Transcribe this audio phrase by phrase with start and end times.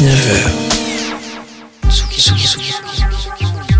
[0.00, 0.50] Il est 19h.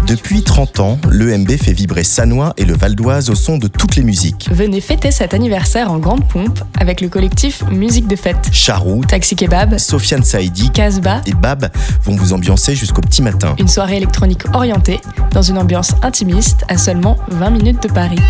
[0.07, 3.97] Depuis 30 ans, l'EMB fait vibrer Sanois et le Val d'Oise au son de toutes
[3.97, 4.49] les musiques.
[4.53, 8.51] Venez fêter cet anniversaire en grande pompe avec le collectif Musique de Fête.
[8.53, 11.71] Charou, Taxi Kebab, Sofiane Saïdi Casbah, et Bab
[12.05, 13.55] vont vous ambiancer jusqu'au petit matin.
[13.59, 15.01] une soirée électronique orientée
[15.33, 18.21] dans une ambiance intimiste à seulement 20 minutes de Paris.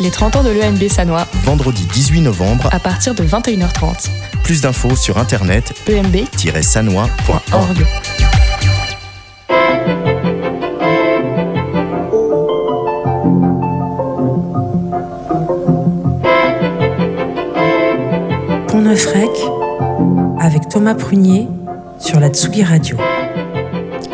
[0.00, 4.10] Les 30 ans de l'EMB Sanois Vendredi 18 novembre, à partir de 21h30.
[4.50, 6.60] Plus d'infos sur internet emb.org.
[6.60, 7.86] sanois.org.
[18.66, 19.30] Pont-Neuf-Rec
[20.40, 21.46] avec Thomas Prunier
[22.00, 22.96] sur la Tsugi Radio.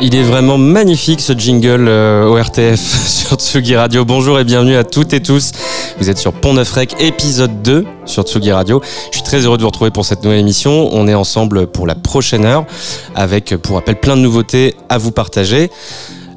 [0.03, 2.79] Il est vraiment magnifique ce jingle euh, au RTF
[3.09, 4.05] sur Tsugi Radio.
[4.05, 5.53] Bonjour et bienvenue à toutes et tous.
[5.99, 8.83] Vous êtes sur Pont Neuf Rec, épisode 2 sur Tsugi Radio.
[9.11, 10.91] Je suis très heureux de vous retrouver pour cette nouvelle émission.
[10.93, 12.67] On est ensemble pour la prochaine heure
[13.15, 15.71] avec, pour rappel, plein de nouveautés à vous partager.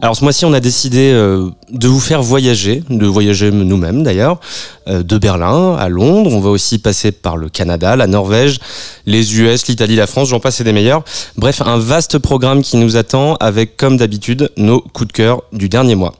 [0.02, 4.40] Alors ce mois-ci, on a décidé euh, de vous faire voyager, de voyager nous-mêmes d'ailleurs,
[4.88, 6.32] euh, de Berlin à Londres.
[6.34, 8.60] On va aussi passer par le Canada, la Norvège,
[9.06, 11.04] les US, l'Italie, la France, j'en passe et des meilleurs.
[11.36, 15.68] Bref, un vaste programme qui nous attend avec, comme d'habitude, nos coups de cœur du
[15.68, 16.14] dernier mois.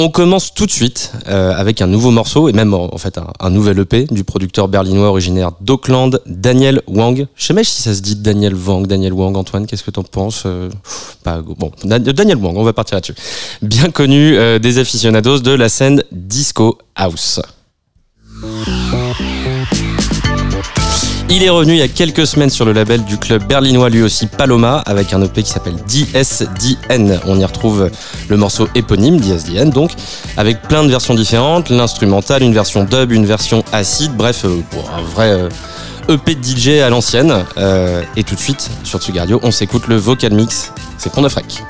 [0.00, 3.50] On commence tout de suite euh, avec un nouveau morceau et même en, fait un,
[3.50, 7.26] nouvel EP du producteur berlinois originaire d'Auckland, Daniel Wang.
[7.34, 9.36] Je sais même si ça se dit Daniel Wang, Daniel Wang.
[9.36, 10.70] Antoine, qu'est-ce que t'en penses Euh,
[11.24, 12.56] bon, Dan- Daniel Wang.
[12.56, 13.16] On va partir là-dessus.
[13.60, 17.40] Bien connu euh, des aficionados de la scène disco house.
[21.30, 24.02] Il est revenu il y a quelques semaines sur le label du club berlinois lui
[24.02, 27.20] aussi Paloma avec un EP qui s'appelle DSDN.
[27.26, 27.90] On y retrouve
[28.28, 29.90] le morceau éponyme DSDN donc
[30.38, 34.62] avec plein de versions différentes, l'instrumental, une version dub, une version acide, bref euh,
[34.96, 35.48] un vrai euh,
[36.08, 37.44] EP de DJ à l'ancienne.
[37.58, 41.28] Euh, et tout de suite sur Tsugardio on s'écoute le vocal mix, c'est Pont de
[41.28, 41.62] Frec.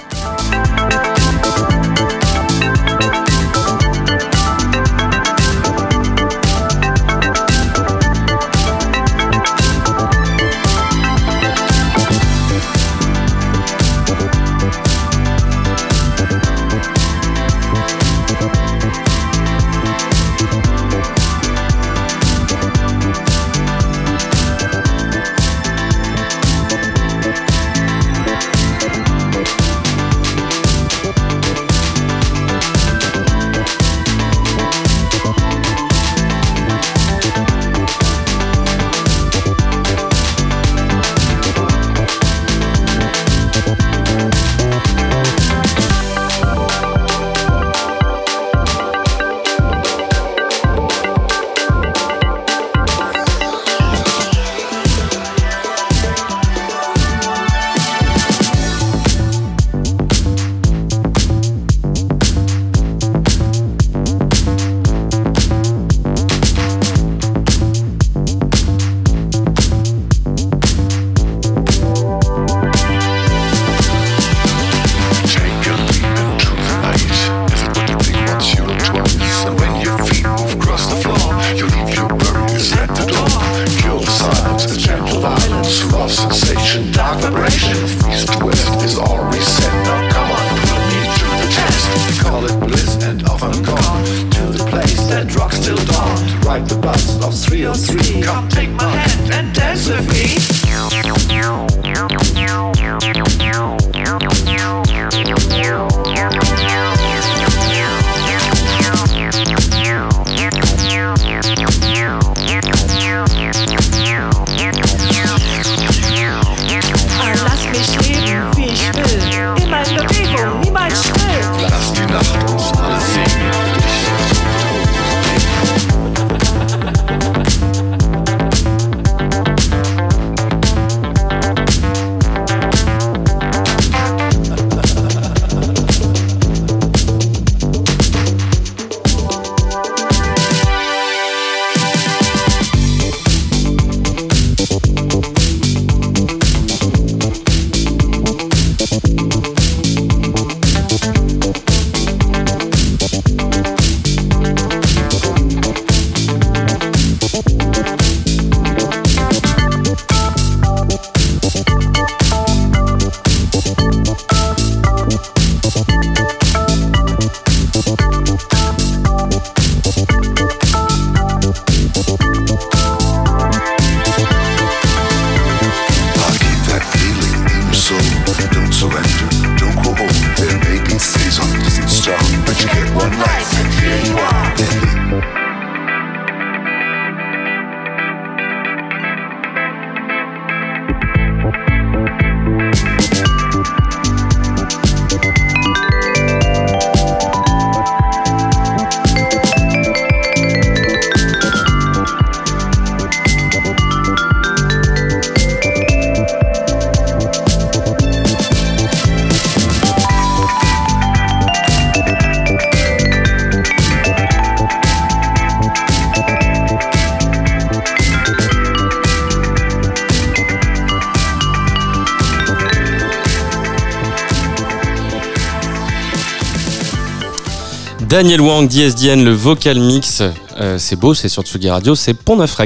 [228.19, 230.25] Daniel Wang, DSDN, le vocal mix.
[230.59, 232.61] Euh, c'est beau, c'est sur Tsugi Radio, c'est Pont Neuf.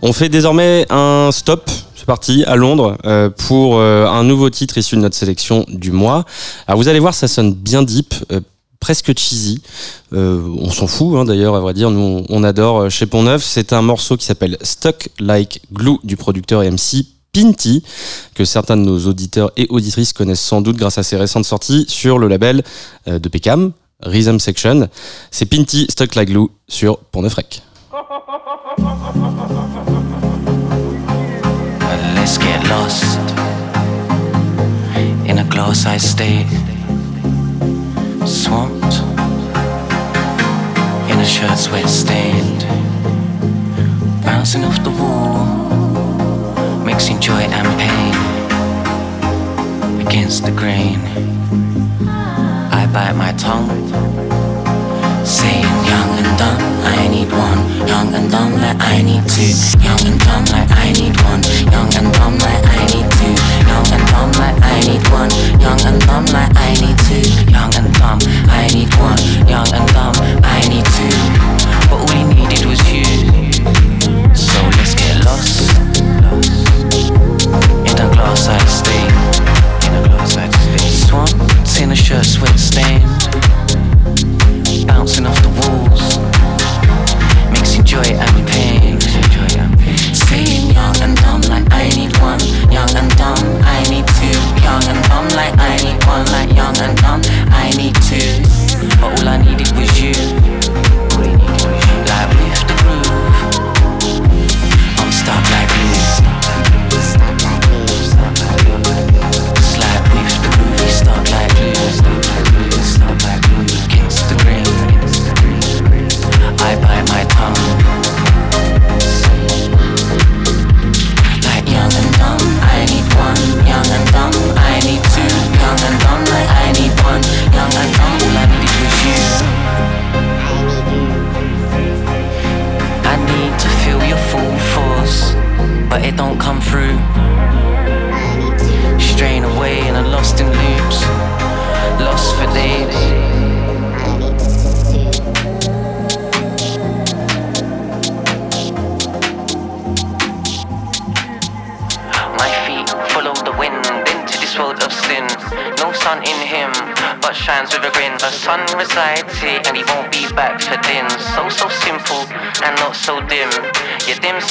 [0.00, 1.70] On fait désormais un stop.
[1.94, 5.92] C'est parti à Londres euh, pour euh, un nouveau titre issu de notre sélection du
[5.92, 6.24] mois.
[6.66, 8.14] Alors vous allez voir, ça sonne bien deep,
[8.80, 9.60] presque cheesy.
[10.10, 11.90] On s'en fout hein, d'ailleurs, à vrai dire.
[11.90, 13.44] Nous, on adore chez Pont Neuf.
[13.44, 17.04] C'est un morceau qui s'appelle Stuck Like Glue du producteur MC
[17.34, 17.82] Pinty,
[18.34, 21.84] que certains de nos auditeurs et auditrices connaissent sans doute grâce à ses récentes sorties
[21.88, 22.62] sur le label
[23.06, 23.72] de Peckham,
[24.04, 24.88] Rhythm Section.
[25.30, 27.62] C'est Pinty Stuck Like Glue sur Pont Neuf Rec.
[27.90, 28.00] But
[32.14, 33.18] let's get lost
[35.26, 36.46] in a glass-eyed state,
[38.26, 39.02] swamped
[41.10, 42.66] in a shirt sweat stained,
[44.24, 45.46] bouncing off the wall,
[46.84, 48.14] mixing joy and pain
[50.06, 51.31] against the grain.
[52.92, 53.68] Bite my tongue,
[55.24, 57.88] saying young and dumb, I need one.
[57.88, 59.48] Young and dumb like I need two.
[59.80, 61.40] Young and dumb like I need one.
[61.72, 63.32] Young and dumb like I need two.
[63.64, 65.30] Young and dumb like I need one.
[65.58, 67.24] Young and dumb like I need two.
[67.50, 68.18] Young and dumb,
[68.52, 69.18] I need one.
[69.48, 70.14] Young and dumb,
[70.44, 71.16] I need two.
[71.88, 73.08] But all he needed was you.
[74.36, 75.64] So let's get lost
[77.88, 79.12] in a glass-eyed state.
[79.88, 81.08] In a glass-eyed state.
[81.08, 81.51] Swamped
[81.82, 83.02] in a shirt sweat stained
[84.86, 86.18] bouncing off the walls,
[87.50, 89.00] mixing joy and pain.
[90.14, 92.40] Saying young and dumb like I need one,
[92.70, 96.76] young and dumb I need two, young and dumb like I need one, like young
[96.78, 97.20] and dumb
[97.50, 98.30] I need two.
[99.00, 100.14] But all I needed was you,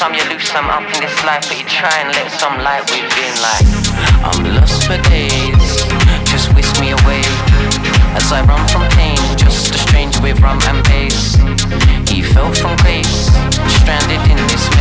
[0.01, 2.81] some, you lose some up in this life, but you try and let some light
[2.89, 3.34] within.
[3.38, 3.67] Like,
[4.25, 5.86] I'm lost for days,
[6.25, 7.22] just whisk me away.
[8.17, 11.36] As I run from pain, just a stranger with rum and bass.
[12.10, 13.29] He fell from grace,
[13.77, 14.81] stranded in this.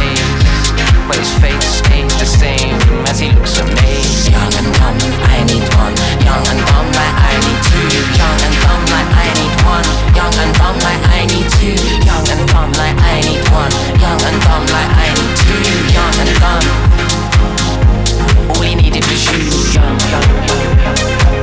[1.11, 2.79] But his face stays the same
[3.11, 4.31] as he looks amazed.
[4.31, 4.95] Young and dumb,
[5.27, 5.91] I need one.
[6.23, 7.83] Young and dumb, like I need two.
[8.15, 9.87] Young and dumb, like I need one.
[10.15, 11.75] Young and dumb, like I need two.
[12.07, 13.75] Young and dumb, like I need one.
[13.99, 15.59] Young and dumb, like I need two.
[15.91, 16.67] Young and dumb.
[18.55, 19.51] All he needed was you.
[19.75, 21.40] Young, young, young, young.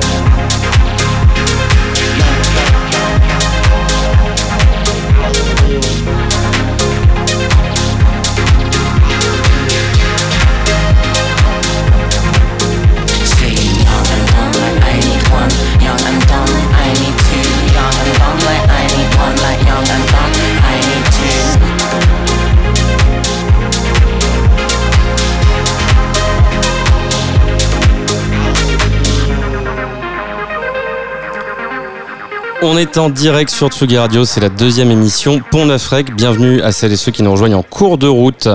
[32.64, 35.94] On est en direct sur Tsugi Radio, c'est la deuxième émission Pont Neuf.
[36.16, 38.48] Bienvenue à celles et ceux qui nous rejoignent en cours de route.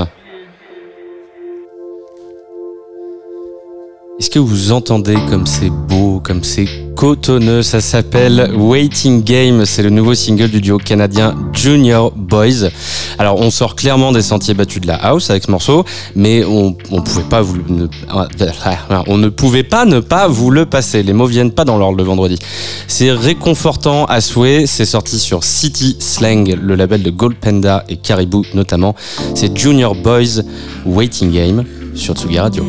[4.23, 7.65] Est-ce que vous entendez comme c'est beau, comme c'est cotonneux?
[7.65, 9.67] Ça s'appelle Waiting Game.
[9.67, 12.69] C'est le nouveau single du duo canadien Junior Boys.
[13.19, 16.77] Alors, on sort clairement des sentiers battus de la house avec ce morceau, mais on,
[16.93, 17.43] ne pouvait pas
[19.85, 21.03] ne pas vous le passer.
[21.03, 22.39] Les mots viennent pas dans l'ordre le vendredi.
[22.87, 24.67] C'est réconfortant à souhait.
[24.69, 28.95] C'est sorti sur City Slang, le label de Gold Panda et Caribou notamment.
[29.35, 30.43] C'est Junior Boys
[30.87, 31.65] Waiting Game
[31.97, 32.65] sur Tsugi Radio.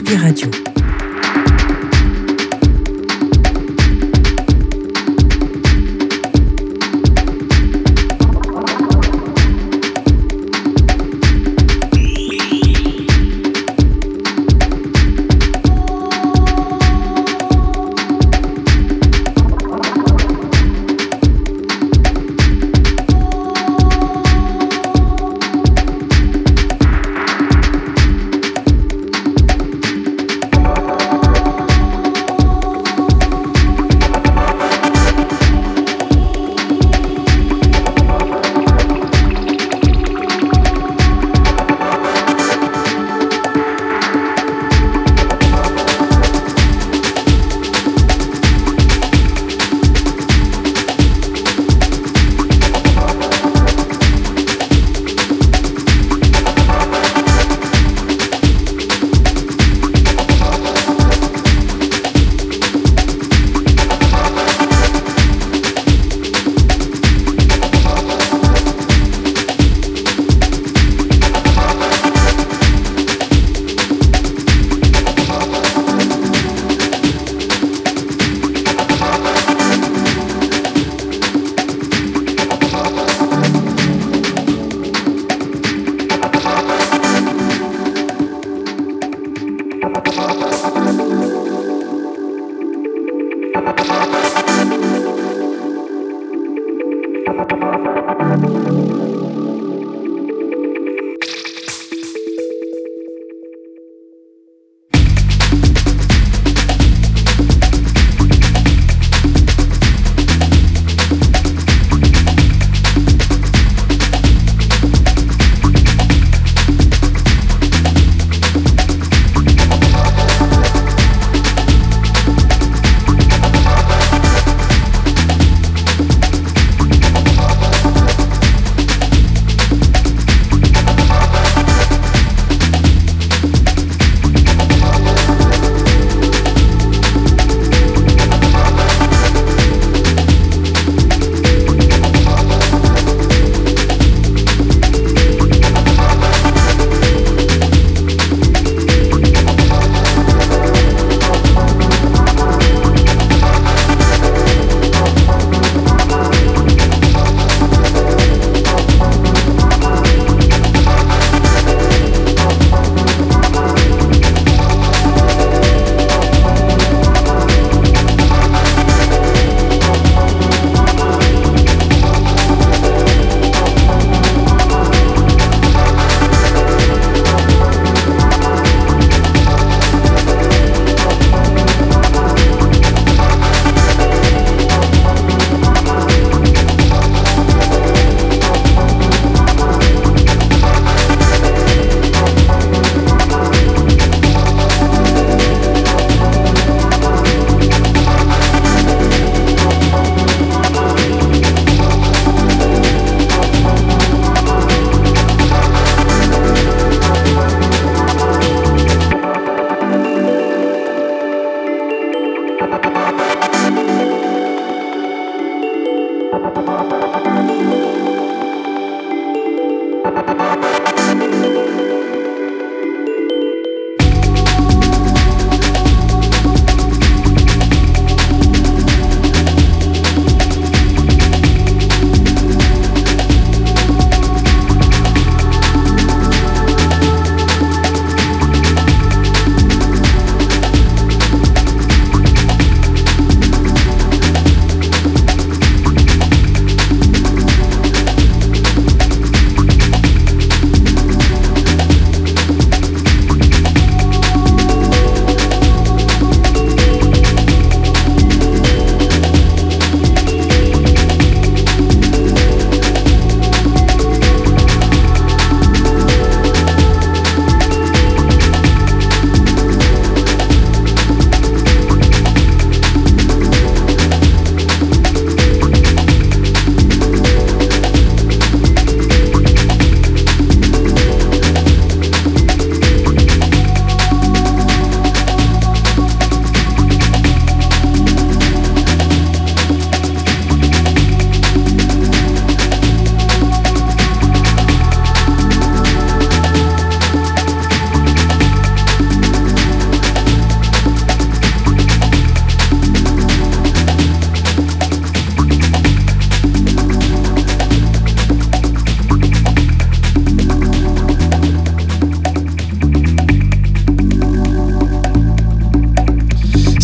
[0.00, 0.49] Tsugi Radio.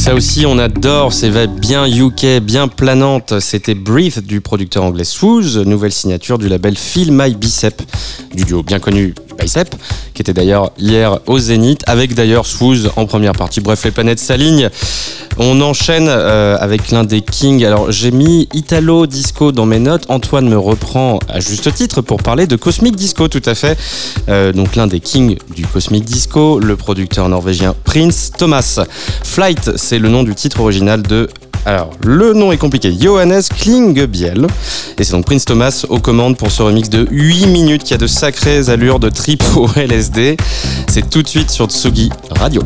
[0.07, 3.41] Ça aussi, on adore ces vibes bien UK, bien planantes.
[3.41, 7.83] C'était Breathe du producteur anglais Swooz, nouvelle signature du label Feel My Bicep,
[8.33, 9.75] du duo bien connu Bicep,
[10.15, 13.61] qui était d'ailleurs hier au Zénith, avec d'ailleurs Swooz en première partie.
[13.61, 14.71] Bref, les planètes s'alignent.
[15.39, 17.63] On enchaîne euh, avec l'un des kings.
[17.65, 20.05] Alors, j'ai mis Italo Disco dans mes notes.
[20.09, 23.79] Antoine me reprend à juste titre pour parler de Cosmic Disco, tout à fait.
[24.31, 28.81] Euh, donc, l'un des kings du Cosmic Disco, le producteur norvégien Prince Thomas.
[29.25, 31.29] Flight, c'est le nom du titre original de
[31.67, 32.95] alors, le nom est compliqué.
[32.97, 34.47] Johannes Klingebiel.
[34.99, 37.99] Et c'est donc Prince Thomas aux commandes pour ce remix de 8 minutes qui a
[37.99, 40.37] de sacrées allures de trip au LSD.
[40.87, 42.63] C'est tout de suite sur Tsugi Radio.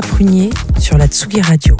[0.00, 1.76] Prunier sur la Tsugi Radio.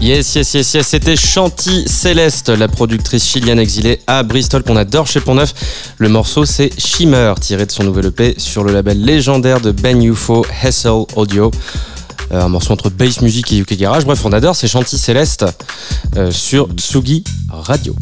[0.00, 0.86] Yes, yes, yes, yes.
[0.86, 5.52] C'était Chanty Céleste, la productrice chilienne exilée à Bristol qu'on adore chez Pont-Neuf.
[5.98, 10.02] Le morceau, c'est Shimmer, tiré de son nouvel EP sur le label légendaire de Ben
[10.02, 11.50] UFO, Hessel Audio.
[12.32, 14.06] Euh, un morceau entre bass music et UK Garage.
[14.06, 15.44] Bref, on adore, c'est Chanty Céleste
[16.16, 17.94] euh, sur Tsugi Radio.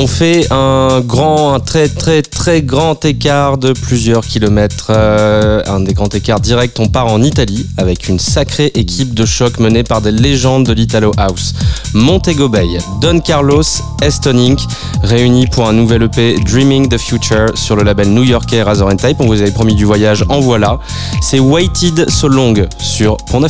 [0.00, 4.90] On fait un grand, un très très très grand écart de plusieurs kilomètres.
[4.90, 9.26] Euh, un des grands écarts directs, on part en Italie avec une sacrée équipe de
[9.26, 11.52] choc menée par des légendes de l'Italo House.
[11.94, 13.64] Montego Bay, Don Carlos,
[14.00, 14.60] Eston Inc.
[15.02, 19.16] réunis pour un nouvel EP Dreaming the Future sur le label new-yorkais Razor Type.
[19.18, 20.78] On vous avait promis du voyage, en voilà.
[21.20, 23.42] C'est Waited So Long sur Pont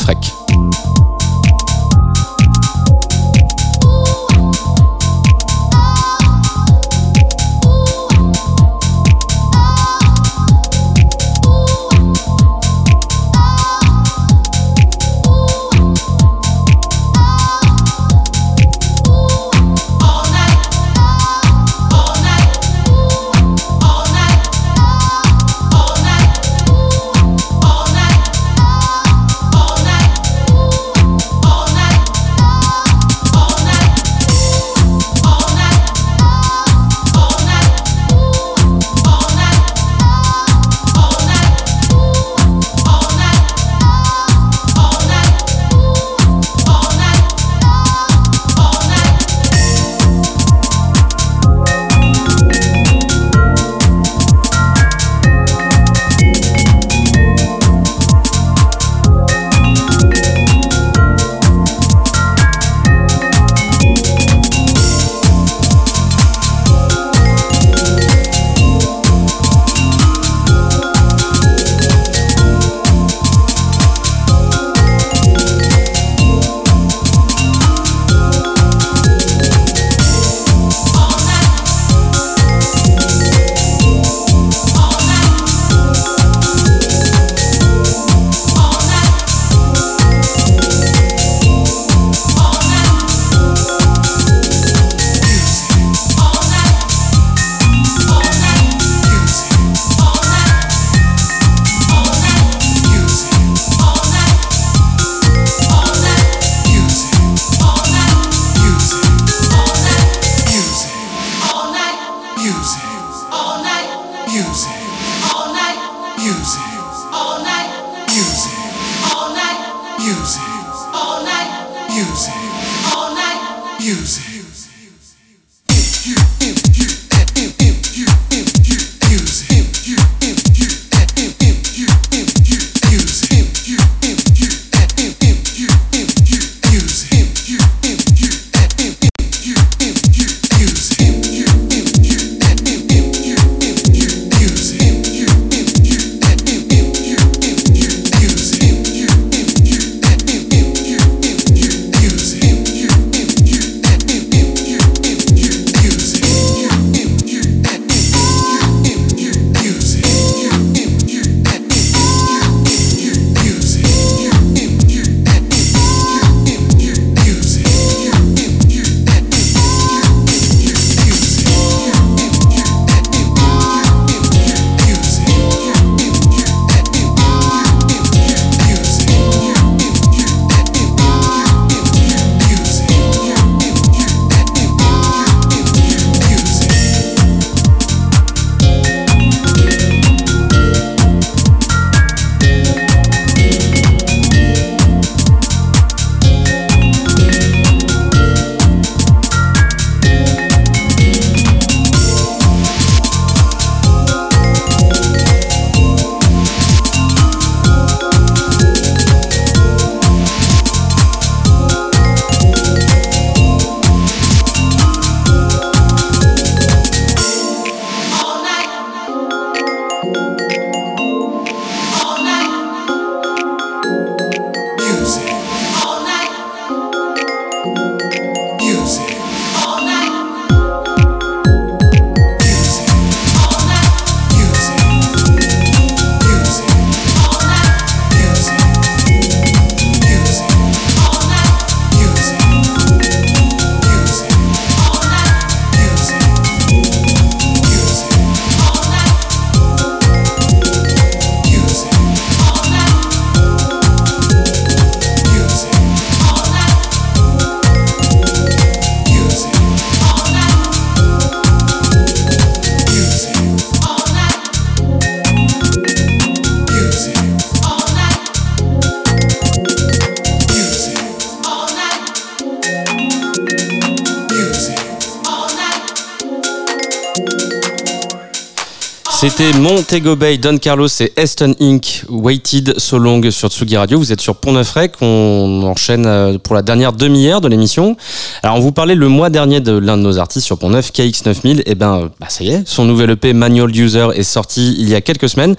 [280.00, 282.04] Bay, Don Carlos et Eston Inc.
[282.08, 283.98] Waited So Long sur Tsugi Radio.
[283.98, 284.92] Vous êtes sur Pont Neuf Rec.
[285.00, 287.96] On enchaîne euh, pour la dernière demi-heure de l'émission.
[288.42, 290.92] Alors, on vous parlait le mois dernier de l'un de nos artistes sur Pont Neuf,
[290.92, 291.62] KX9000.
[291.66, 294.94] Et ben, bah, ça y est, son nouvel EP Manual User est sorti il y
[294.94, 295.56] a quelques semaines.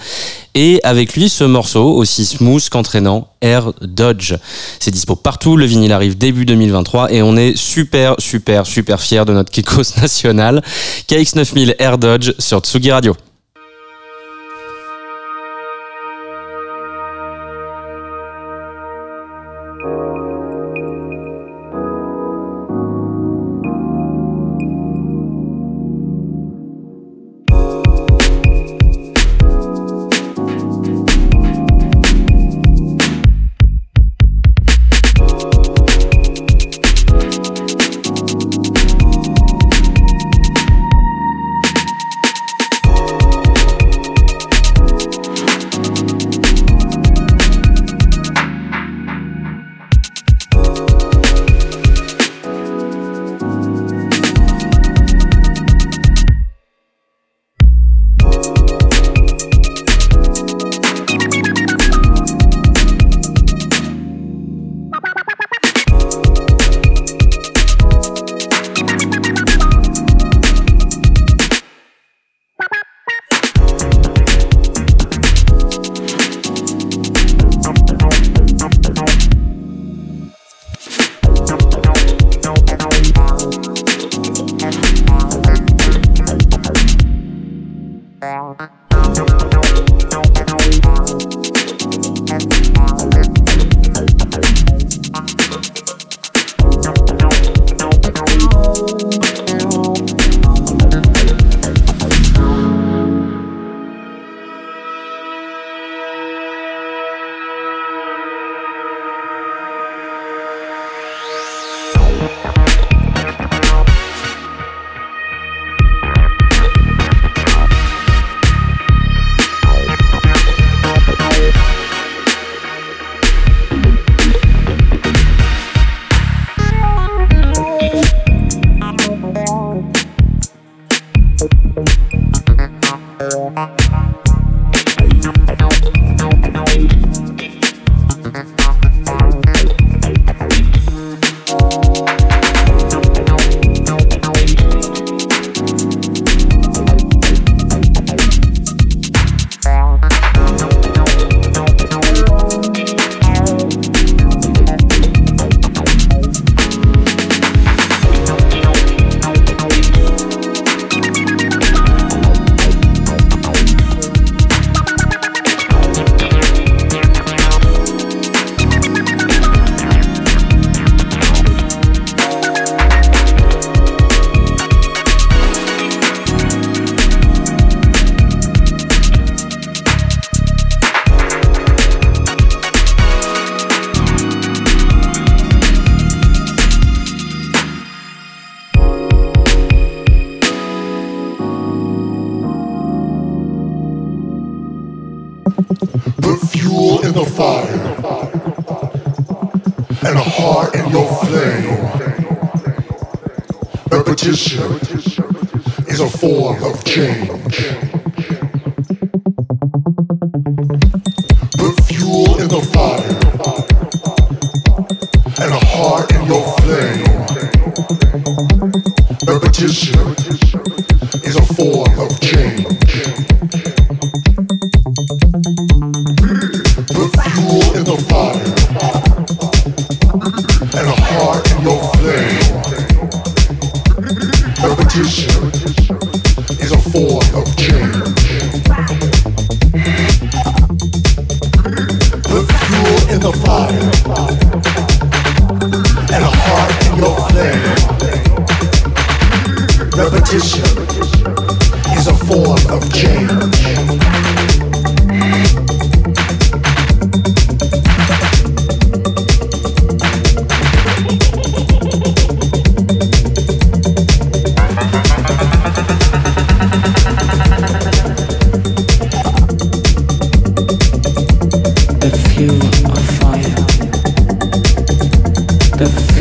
[0.55, 4.35] Et avec lui, ce morceau, aussi smooth qu'entraînant, Air Dodge.
[4.79, 9.25] C'est dispo partout, le vinyle arrive début 2023 et on est super, super, super fiers
[9.25, 10.63] de notre Kikos national.
[11.09, 13.15] KX9000 Air Dodge sur Tsugi Radio.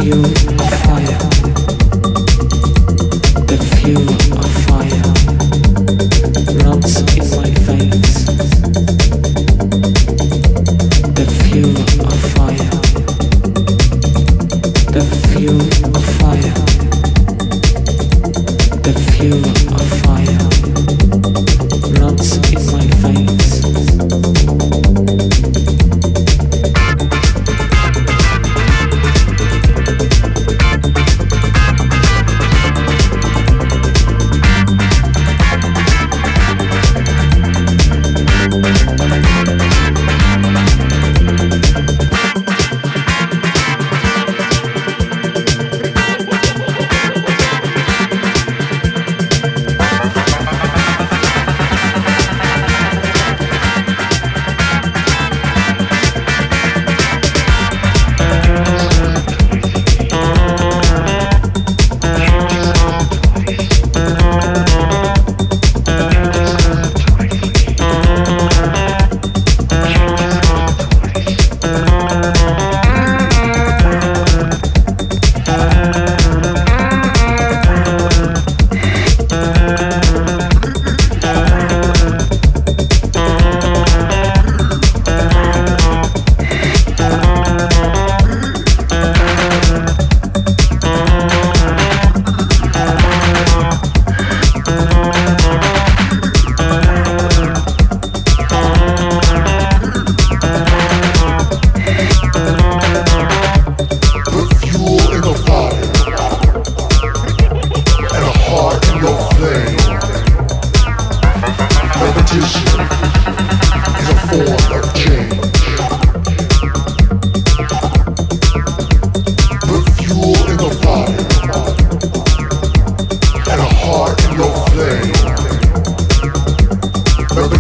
[0.09, 0.58] The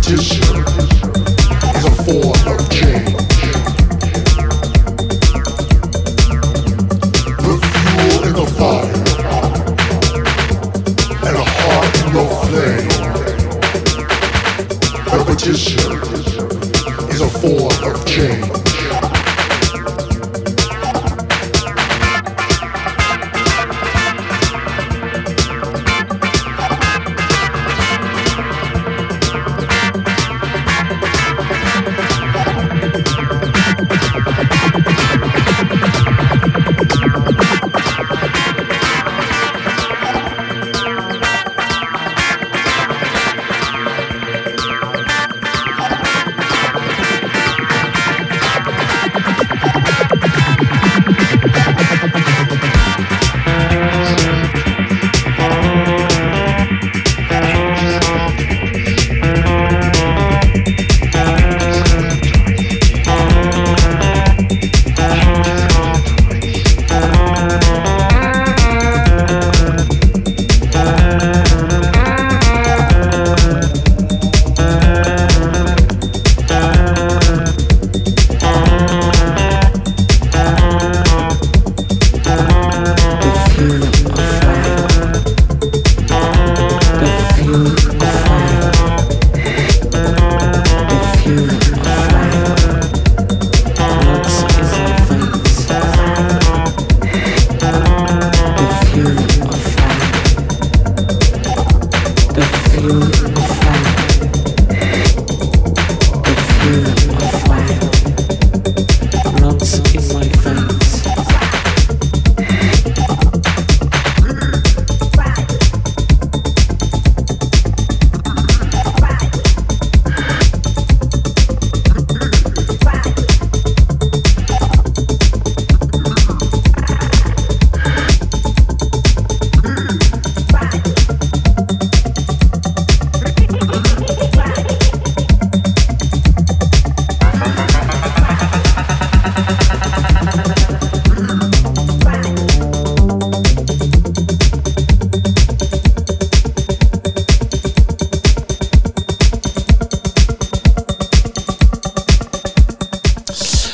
[0.08, 0.67] competition.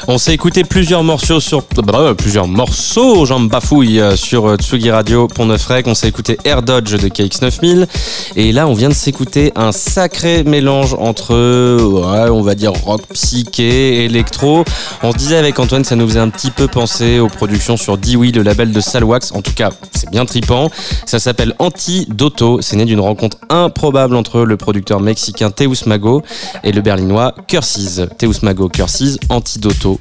[0.07, 4.91] o s'est écouté plusieurs morceaux sur bah, plusieurs morceaux, j'en bafouille euh, sur euh, Tsugi
[4.91, 5.71] Radio Pont Neuf.
[5.85, 7.87] On s'est écouté Air Dodge de KX9000
[8.35, 14.07] et là on vient de s'écouter un sacré mélange entre on va dire rock psyché,
[14.07, 14.65] électro.
[15.03, 17.99] On se disait avec Antoine ça nous faisait un petit peu penser aux productions sur
[17.99, 19.33] Dewey, le label de Salwax.
[19.33, 20.71] En tout cas, c'est bien tripant.
[21.05, 22.63] Ça s'appelle Antidoto.
[22.63, 26.23] C'est né d'une rencontre improbable entre le producteur mexicain Teus Mago
[26.63, 28.01] et le berlinois Curses.
[28.17, 30.01] Teus Mago, Curses, Antidoto.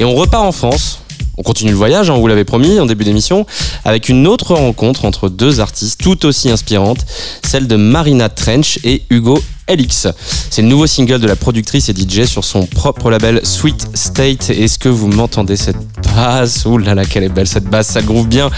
[0.00, 1.03] Et on repart en France.
[1.36, 3.46] On continue le voyage, hein, on vous l'avait promis en début d'émission,
[3.84, 7.04] avec une autre rencontre entre deux artistes tout aussi inspirantes,
[7.44, 10.06] celle de Marina Trench et Hugo Elix.
[10.50, 14.50] C'est le nouveau single de la productrice et DJ sur son propre label Sweet State.
[14.50, 15.78] Est-ce que vous m'entendez cette
[16.14, 16.66] basse?
[16.66, 18.50] Ouh là là, quelle est belle cette basse, ça groove bien.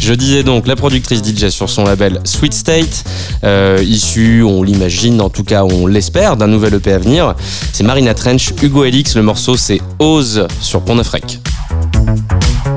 [0.00, 3.04] Je disais donc la productrice DJ sur son label Sweet State,
[3.44, 7.34] euh, issue, on l'imagine, en tout cas on l'espère, d'un nouvel EP à venir.
[7.72, 10.96] C'est Marina Trench, Hugo Elix, le morceau c'est Ose sur Pont
[11.94, 12.71] Música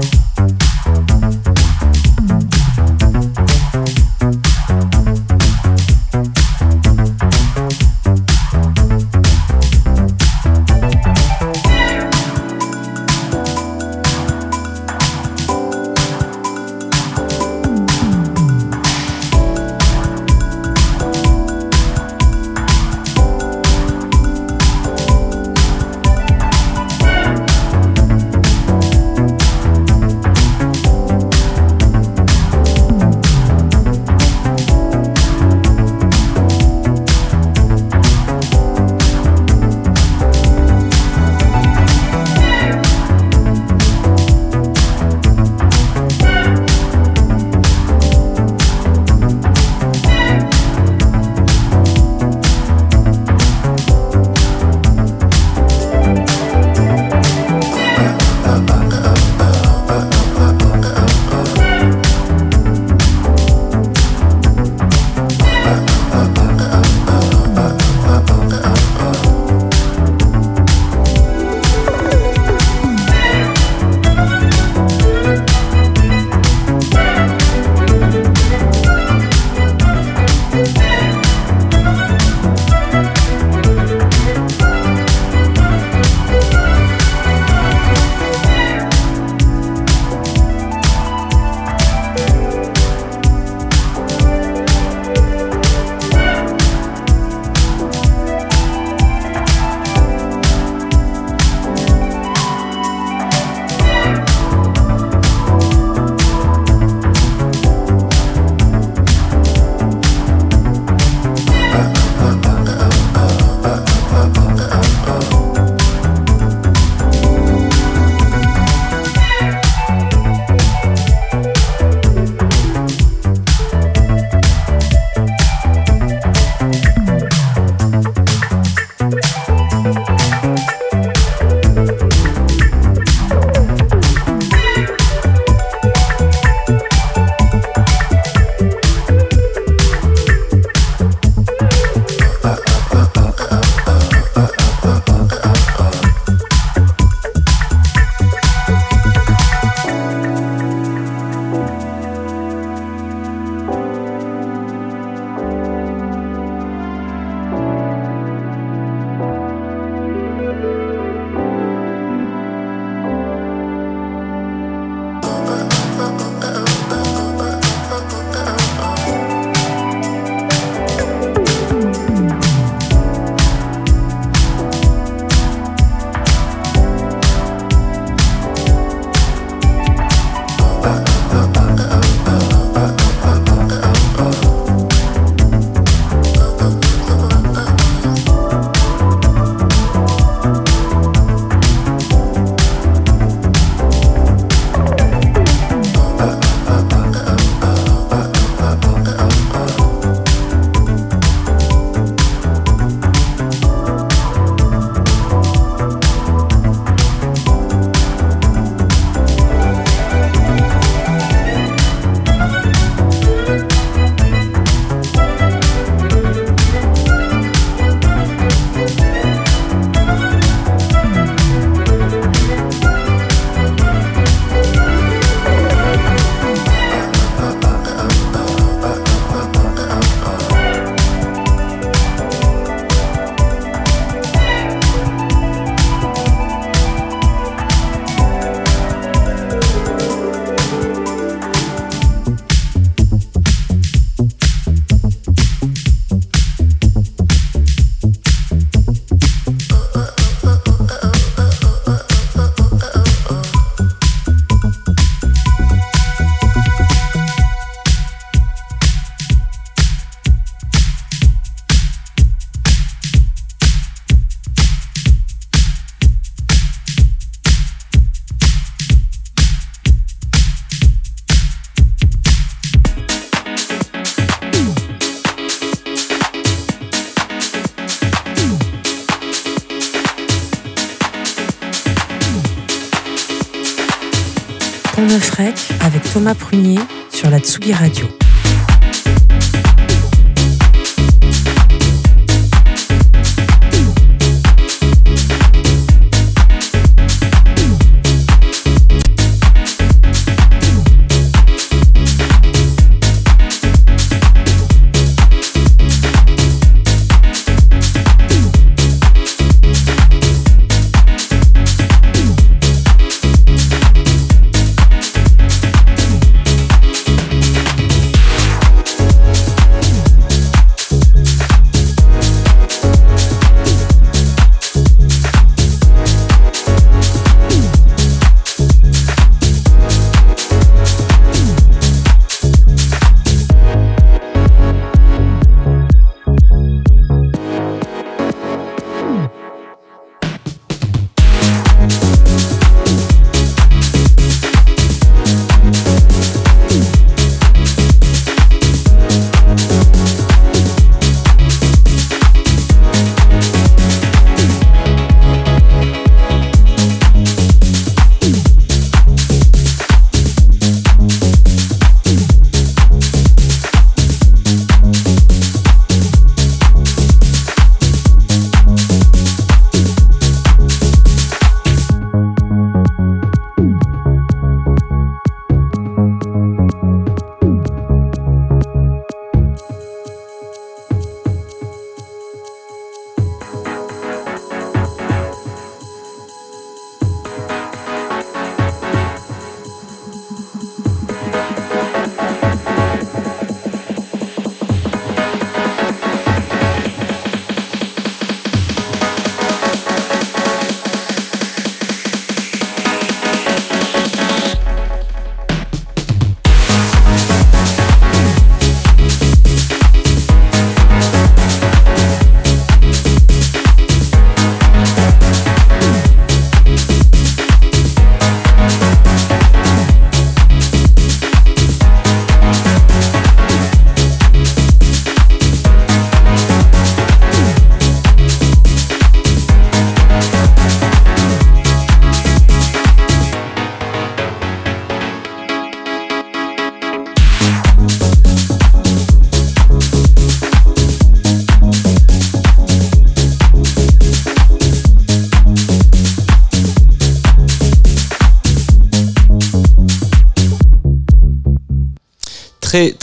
[285.06, 286.80] Pont Neuf Rec avec Thomas Prunier
[287.12, 288.25] sur la Tsugi Radio.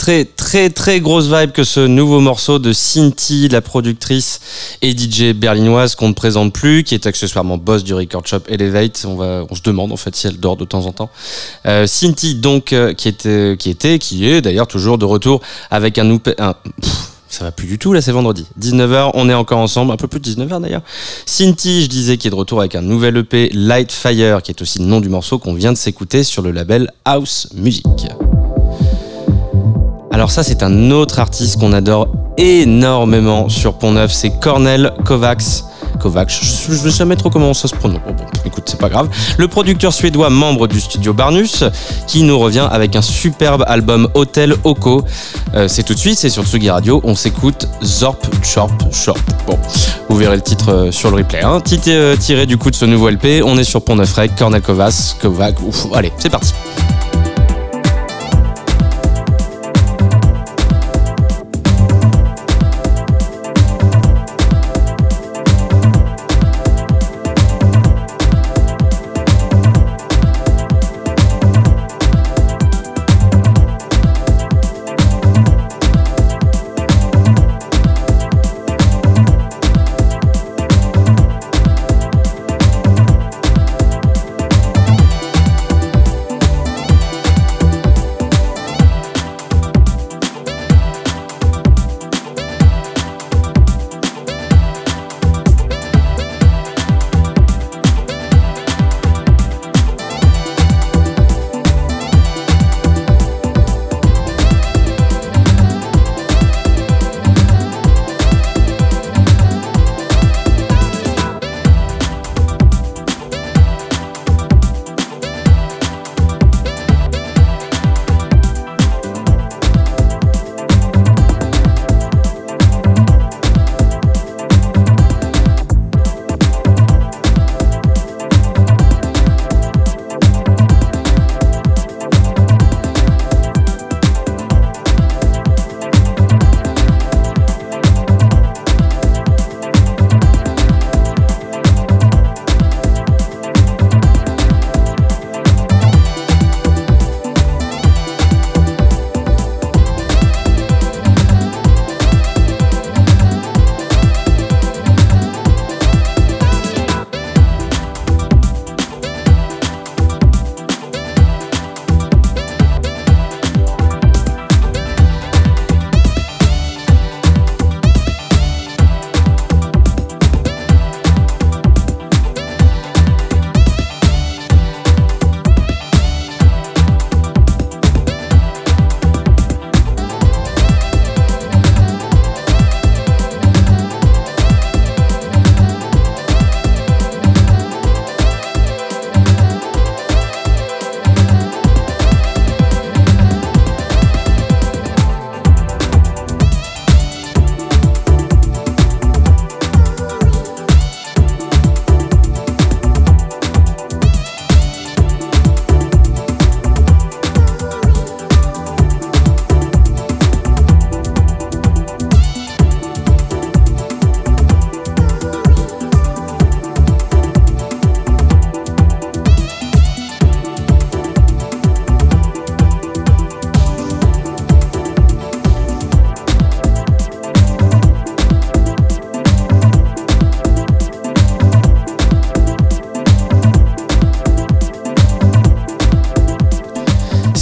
[0.03, 4.41] Très très très grosse vibe que ce nouveau morceau de Cinti, la productrice
[4.81, 9.05] et DJ berlinoise qu'on ne présente plus, qui est accessoirement boss du record shop Elevate.
[9.07, 11.09] On va, on se demande en fait si elle dort de temps en temps.
[11.67, 15.39] Euh, Cinti donc euh, qui était, qui était, qui est d'ailleurs toujours de retour
[15.71, 18.45] avec un, un pff, ça va plus du tout, là c'est vendredi.
[18.59, 20.83] 19h, on est encore ensemble, un peu plus de 19h d'ailleurs.
[21.25, 24.61] Cinti, je disais, qui est de retour avec un nouvel EP, Light Fire, qui est
[24.61, 27.85] aussi le nom du morceau qu'on vient de s'écouter sur le label House Music.
[30.13, 32.07] Alors ça, c'est un autre artiste qu'on adore
[32.37, 35.63] énormément sur Pont Neuf, c'est Cornel Kovacs.
[35.99, 37.99] Kovacs, je ne sais jamais trop comment ça se prononce.
[38.05, 39.09] Bon, écoute, c'est pas grave.
[39.39, 41.63] Le producteur suédois, membre du studio Barnus,
[42.05, 45.03] qui nous revient avec un superbe album Hotel Oko.
[45.55, 47.01] Euh, c'est tout de suite, c'est sur Tsugi Radio.
[47.03, 49.19] On s'écoute Zorp Chorp Chorp.
[49.47, 49.57] Bon,
[50.09, 51.41] vous verrez le titre euh, sur le replay.
[51.41, 51.59] Hein.
[51.87, 53.41] Euh, tiré du coup de ce nouveau LP.
[53.43, 55.57] On est sur Pont Neuf Rec, Cornel Kovacs, Kovacs.
[55.91, 56.53] Allez, c'est parti.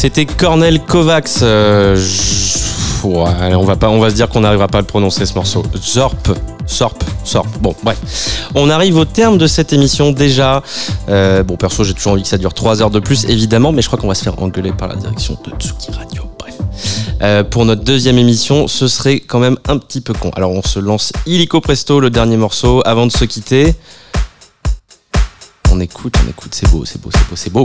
[0.02, 1.43] C'était Cornel Kovacs.
[1.43, 1.95] euh,
[3.04, 5.64] on va pas, on va se dire qu'on n'arrivera pas à le prononcer ce morceau.
[5.80, 6.32] Zorp,
[6.66, 7.47] Sorp, Sorp.
[7.60, 8.49] Bon, bref.
[8.56, 10.64] On arrive au terme de cette émission déjà.
[11.08, 13.84] Euh, bon, perso, j'ai toujours envie que ça dure 3 heures de plus, évidemment, mais
[13.84, 16.24] je crois qu'on va se faire engueuler par la direction de Tsuki Radio.
[16.39, 16.56] Bref.
[17.22, 20.32] Euh, pour notre deuxième émission, ce serait quand même un petit peu con.
[20.36, 23.76] Alors, on se lance illico presto, le dernier morceau, avant de se quitter.
[25.72, 27.64] On écoute, on écoute, c'est beau, c'est beau, c'est beau, c'est beau.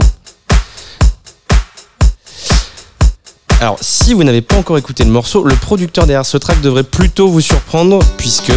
[3.59, 6.83] Alors, si vous n'avez pas encore écouté le morceau, le producteur derrière ce track devrait
[6.83, 8.53] plutôt vous surprendre, puisque.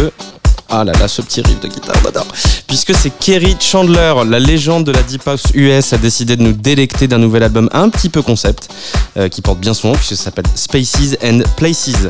[0.69, 2.27] Ah là là, ce petit riff de guitare, j'adore.
[2.67, 6.53] Puisque c'est Kerry Chandler, la légende de la Deep House US, a décidé de nous
[6.53, 8.69] délecter d'un nouvel album un petit peu concept,
[9.17, 12.07] euh, qui porte bien son nom, puisque ça s'appelle Spaces and Places.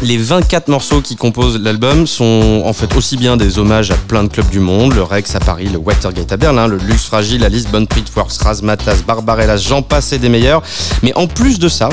[0.00, 4.22] Les 24 morceaux qui composent l'album sont en fait aussi bien des hommages à plein
[4.22, 7.44] de clubs du monde, le Rex à Paris, le Watergate à Berlin, le Luxe Fragile
[7.44, 10.62] à Lisbonne, Pitworks, Razmatas, Barbarella, j'en passe et des meilleurs.
[11.02, 11.88] Mais en plus de ça,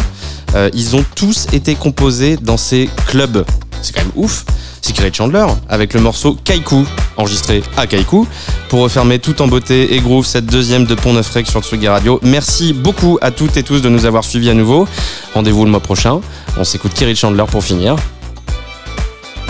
[0.54, 3.44] euh, ils ont tous été composés dans ces clubs.
[3.82, 4.46] C'est quand même ouf.
[4.94, 6.86] Kerry Chandler avec le morceau Kaiku,
[7.18, 8.26] enregistré à Kaiku,
[8.70, 12.20] pour refermer tout en beauté et groove cette deuxième de Pont Neuf sur Tsugi Radio.
[12.24, 14.88] Merci beaucoup à toutes et tous de nous avoir suivis à nouveau.
[15.34, 16.20] Rendez-vous le mois prochain.
[16.58, 17.96] On s'écoute Kerry Chandler pour finir.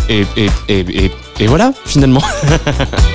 [0.09, 0.25] Et,
[0.67, 2.21] et voilà, finalement.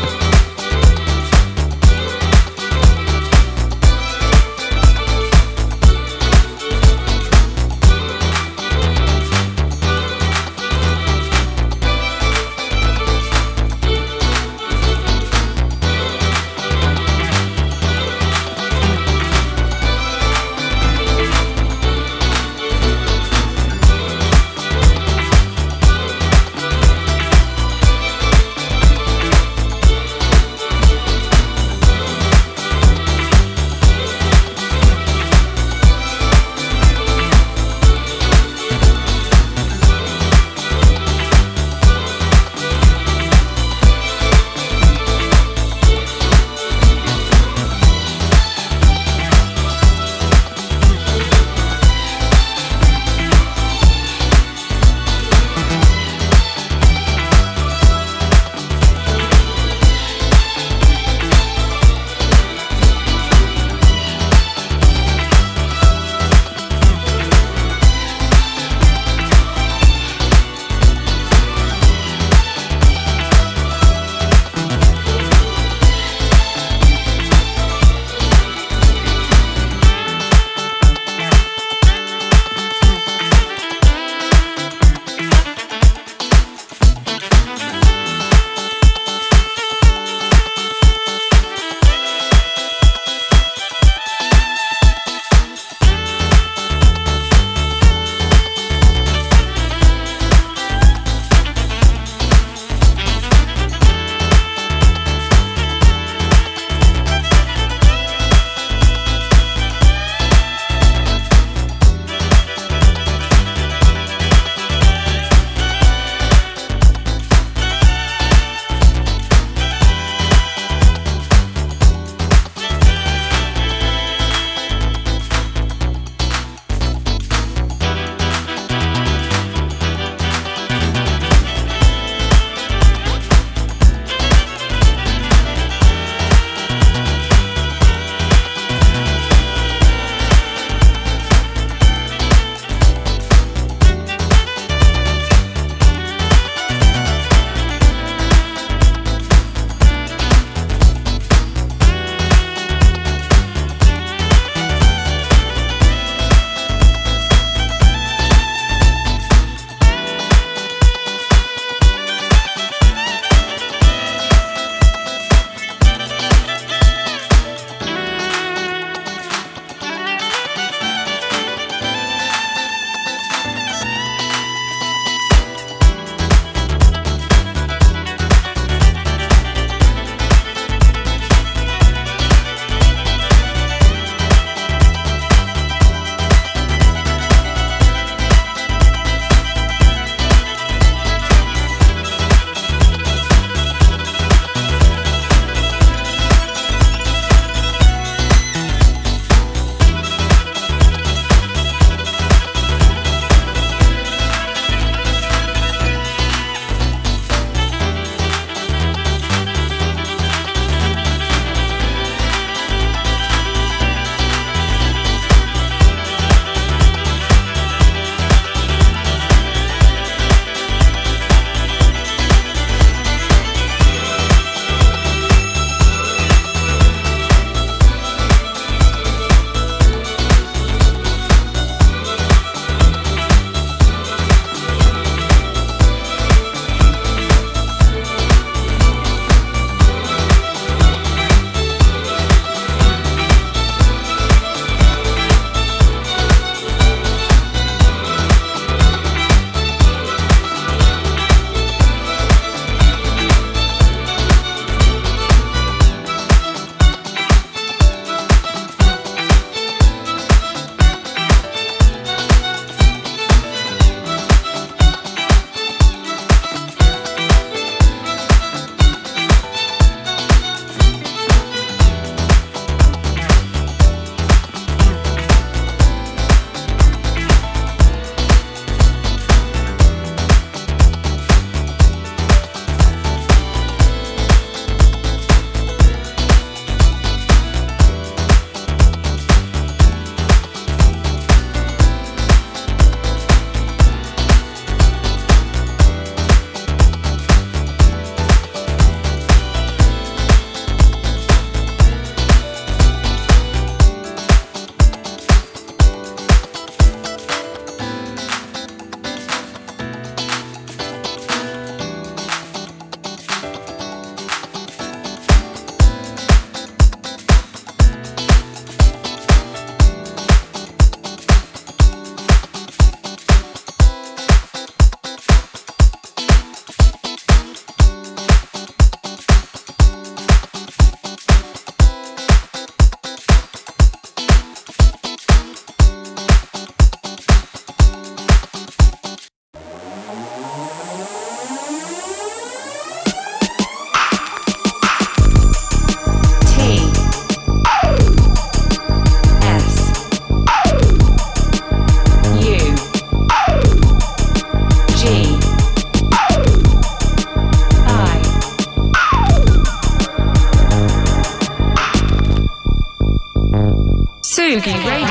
[364.60, 365.09] Sugi Radio.